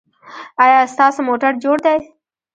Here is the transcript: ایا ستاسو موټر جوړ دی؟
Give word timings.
ایا 0.63 0.79
ستاسو 0.93 1.19
موټر 1.27 1.53
جوړ 1.63 1.77
دی؟ 1.85 1.99